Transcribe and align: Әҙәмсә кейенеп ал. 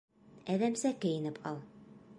Әҙәмсә 0.53 0.93
кейенеп 1.05 1.41
ал. 1.53 1.65